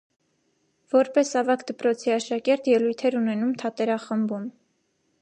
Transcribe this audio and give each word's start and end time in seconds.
Որպես 0.93 1.33
ավագ 1.43 1.65
դպրոցի 1.71 2.15
աշակերտ 2.15 2.73
ելույթ 2.75 3.07
էր 3.11 3.21
ունենում 3.23 3.57
թատերախմբում։ 3.65 4.53